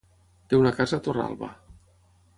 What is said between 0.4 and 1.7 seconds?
Té una casa a Torralba.